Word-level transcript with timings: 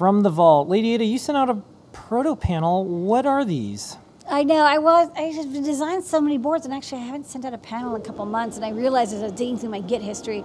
from 0.00 0.22
the 0.22 0.30
vault. 0.30 0.66
Lady 0.66 0.94
Ada, 0.94 1.04
you 1.04 1.18
sent 1.18 1.36
out 1.36 1.50
a 1.50 1.58
proto 1.92 2.34
panel. 2.34 2.86
What 2.86 3.26
are 3.26 3.44
these? 3.44 3.98
I 4.26 4.44
know. 4.44 4.64
I 4.64 4.78
was. 4.78 5.10
I 5.14 5.24
have 5.24 5.52
designed 5.52 6.04
so 6.04 6.22
many 6.22 6.38
boards, 6.38 6.64
and 6.64 6.72
actually, 6.72 7.02
I 7.02 7.04
haven't 7.04 7.26
sent 7.26 7.44
out 7.44 7.52
a 7.52 7.58
panel 7.58 7.94
in 7.94 8.00
a 8.00 8.04
couple 8.06 8.24
months. 8.24 8.56
And 8.56 8.64
I 8.64 8.70
realized 8.70 9.12
as 9.12 9.20
I 9.20 9.24
was 9.24 9.32
digging 9.32 9.58
through 9.58 9.68
my 9.68 9.82
Git 9.82 10.00
history, 10.00 10.42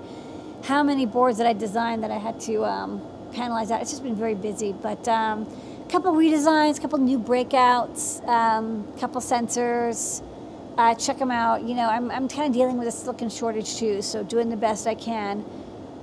how 0.66 0.84
many 0.84 1.06
boards 1.06 1.38
that 1.38 1.48
I 1.48 1.54
designed 1.54 2.04
that 2.04 2.12
I 2.12 2.18
had 2.18 2.38
to 2.42 2.66
um, 2.66 3.00
panelize 3.32 3.72
out. 3.72 3.82
It's 3.82 3.92
just 3.92 4.04
been 4.04 4.18
very 4.18 4.36
busy. 4.36 4.74
But 4.74 5.08
um, 5.08 5.48
a 5.88 5.90
couple 5.90 6.12
redesigns, 6.12 6.78
a 6.78 6.82
couple 6.82 7.00
new 7.00 7.18
breakouts, 7.18 8.22
a 8.26 8.30
um, 8.30 8.86
couple 9.00 9.22
sensors. 9.22 10.22
Uh, 10.78 10.96
check 10.96 11.18
them 11.18 11.32
out. 11.32 11.64
You 11.64 11.76
know, 11.76 11.88
I'm, 11.88 12.12
I'm 12.12 12.28
kind 12.28 12.50
of 12.50 12.54
dealing 12.54 12.78
with 12.78 12.90
a 12.90 12.92
silicon 12.92 13.30
shortage 13.30 13.78
too, 13.78 14.02
so 14.02 14.22
doing 14.22 14.50
the 14.50 14.58
best 14.58 14.86
I 14.86 14.96
can 14.96 15.46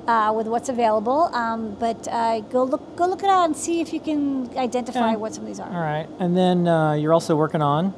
uh, 0.07 0.33
with 0.35 0.47
what's 0.47 0.69
available. 0.69 1.31
Um, 1.35 1.77
but 1.79 2.07
uh, 2.09 2.41
go 2.41 2.65
look 2.65 2.97
go 2.97 3.07
look 3.07 3.23
it 3.23 3.29
out 3.29 3.45
and 3.45 3.57
see 3.57 3.81
if 3.81 3.93
you 3.93 4.01
can 4.01 4.57
identify 4.57 5.15
what 5.17 5.35
some 5.35 5.45
of 5.45 5.49
these 5.49 5.61
are. 5.61 5.69
All 5.69 5.81
right, 5.81 6.09
and 6.19 6.37
then 6.37 6.69
uh, 6.69 6.95
you're 6.95 7.13
also 7.13 7.37
working 7.37 7.63
on. 7.63 7.95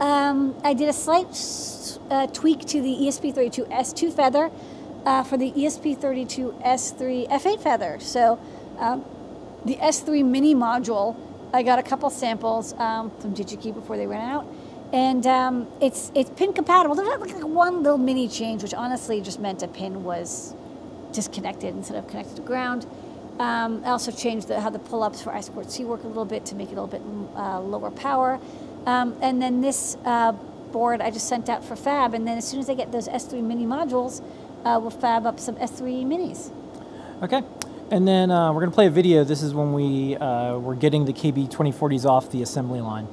Um, 0.00 0.54
I 0.62 0.74
did 0.74 0.88
a 0.88 0.92
slight 0.92 1.28
uh, 2.10 2.26
tweak 2.28 2.66
to 2.66 2.82
the 2.82 2.94
ESP32 3.00 3.70
S2 3.70 4.12
feather 4.12 4.50
uh, 5.06 5.22
for 5.22 5.38
the 5.38 5.52
ESP32 5.52 6.62
S3 6.62 7.28
F8 7.28 7.62
feather. 7.62 7.98
So 8.00 8.38
um, 8.78 9.04
the 9.64 9.76
S3 9.76 10.24
mini 10.24 10.54
module, 10.54 11.16
I 11.54 11.62
got 11.62 11.78
a 11.78 11.82
couple 11.82 12.10
samples 12.10 12.74
um, 12.74 13.10
from 13.18 13.34
DigiKey 13.34 13.72
before 13.72 13.96
they 13.96 14.06
ran 14.06 14.28
out. 14.28 14.46
And 14.92 15.26
um, 15.26 15.66
it's 15.80 16.12
it's 16.14 16.30
pin 16.30 16.52
compatible. 16.52 16.94
There's 16.94 17.08
like 17.08 17.42
one 17.42 17.82
little 17.82 17.98
mini 17.98 18.28
change, 18.28 18.62
which 18.62 18.74
honestly 18.74 19.20
just 19.20 19.40
meant 19.40 19.62
a 19.62 19.68
pin 19.68 20.04
was 20.04 20.54
disconnected 21.16 21.74
instead 21.74 21.96
of 21.96 22.06
connected 22.06 22.36
to 22.36 22.42
ground. 22.42 22.86
Um, 23.40 23.82
I 23.84 23.88
also 23.88 24.12
changed 24.12 24.48
the, 24.48 24.60
how 24.60 24.70
the 24.70 24.78
pull-ups 24.78 25.22
for 25.22 25.32
I2C 25.32 25.84
work 25.84 26.04
a 26.04 26.06
little 26.06 26.24
bit 26.24 26.46
to 26.46 26.54
make 26.54 26.68
it 26.68 26.78
a 26.78 26.80
little 26.80 26.86
bit 26.86 27.02
uh, 27.36 27.60
lower 27.60 27.90
power. 27.90 28.38
Um, 28.86 29.16
and 29.20 29.42
then 29.42 29.60
this 29.60 29.96
uh, 30.04 30.32
board 30.72 31.00
I 31.00 31.10
just 31.10 31.28
sent 31.28 31.48
out 31.48 31.64
for 31.64 31.74
fab, 31.74 32.14
and 32.14 32.26
then 32.26 32.38
as 32.38 32.46
soon 32.46 32.60
as 32.60 32.70
I 32.70 32.74
get 32.74 32.92
those 32.92 33.08
S3 33.08 33.42
mini 33.42 33.66
modules, 33.66 34.22
uh, 34.64 34.78
we'll 34.80 34.90
fab 34.90 35.26
up 35.26 35.40
some 35.40 35.56
S3 35.56 36.04
minis. 36.04 36.50
Okay. 37.22 37.42
And 37.90 38.06
then 38.06 38.30
uh, 38.30 38.52
we're 38.52 38.60
going 38.60 38.70
to 38.70 38.74
play 38.74 38.86
a 38.86 38.90
video. 38.90 39.22
This 39.22 39.42
is 39.42 39.54
when 39.54 39.72
we 39.72 40.16
uh, 40.16 40.58
were 40.58 40.74
getting 40.74 41.04
the 41.04 41.12
KB2040s 41.12 42.04
off 42.04 42.30
the 42.30 42.42
assembly 42.42 42.80
line. 42.80 43.06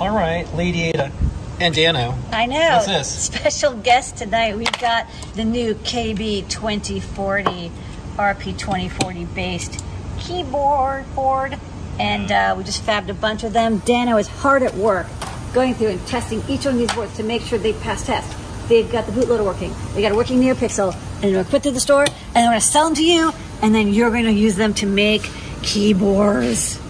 All 0.00 0.14
right, 0.14 0.46
Lady 0.54 0.84
Ada. 0.84 1.12
And 1.60 1.74
Dano. 1.74 2.18
I 2.32 2.46
know. 2.46 2.70
What's 2.72 2.86
this? 2.86 3.24
Special 3.24 3.74
guest 3.74 4.16
tonight. 4.16 4.56
We've 4.56 4.80
got 4.80 5.06
the 5.34 5.44
new 5.44 5.74
KB 5.74 6.48
2040, 6.48 7.70
RP 8.16 8.58
2040 8.58 9.24
based 9.26 9.84
keyboard 10.18 11.12
board. 11.14 11.58
And 11.98 12.32
uh, 12.32 12.54
we 12.58 12.64
just 12.64 12.84
fabbed 12.84 13.08
a 13.08 13.14
bunch 13.14 13.44
of 13.44 13.52
them. 13.52 13.78
Dano 13.78 14.16
is 14.16 14.26
hard 14.26 14.64
at 14.64 14.74
work 14.74 15.06
going 15.52 15.74
through 15.74 15.88
and 15.90 16.06
testing 16.08 16.42
each 16.48 16.64
one 16.64 16.74
of 16.74 16.80
these 16.80 16.92
boards 16.92 17.16
to 17.16 17.22
make 17.22 17.42
sure 17.42 17.58
they 17.58 17.72
pass 17.72 18.04
test. 18.04 18.36
They've 18.68 18.90
got 18.90 19.06
the 19.06 19.12
bootloader 19.12 19.44
working. 19.44 19.72
They 19.94 20.02
got 20.02 20.10
a 20.10 20.16
working 20.16 20.40
NeoPixel. 20.40 20.94
And 21.22 21.34
to 21.34 21.44
put 21.48 21.62
to 21.62 21.70
the 21.70 21.80
store 21.80 22.04
and 22.34 22.46
we're 22.46 22.50
going 22.50 22.60
to 22.60 22.66
sell 22.66 22.86
them 22.86 22.96
to 22.96 23.04
you. 23.04 23.32
And 23.62 23.72
then 23.72 23.94
you're 23.94 24.10
going 24.10 24.24
to 24.24 24.32
use 24.32 24.56
them 24.56 24.74
to 24.74 24.86
make 24.86 25.30
keyboards. 25.62 26.80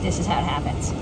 This 0.00 0.18
is 0.18 0.26
how 0.26 0.38
it 0.38 0.44
happens. 0.44 0.92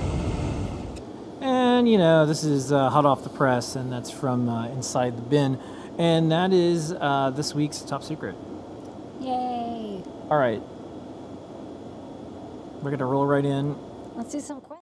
And 1.41 1.87
you 1.89 1.97
know, 1.97 2.25
this 2.25 2.43
is 2.43 2.71
uh, 2.71 2.89
hot 2.89 3.05
off 3.05 3.23
the 3.23 3.29
press, 3.29 3.75
and 3.75 3.91
that's 3.91 4.09
from 4.11 4.49
uh, 4.49 4.67
Inside 4.69 5.17
the 5.17 5.21
Bin. 5.21 5.59
And 5.97 6.31
that 6.31 6.53
is 6.53 6.91
uh, 6.93 7.31
this 7.35 7.55
week's 7.55 7.81
top 7.81 8.03
secret. 8.03 8.35
Yay! 9.19 10.03
All 10.29 10.37
right. 10.37 10.61
We're 12.77 12.91
going 12.91 12.99
to 12.99 13.05
roll 13.05 13.25
right 13.25 13.45
in. 13.45 13.75
Let's 14.15 14.31
do 14.31 14.39
some 14.39 14.61
questions. 14.61 14.67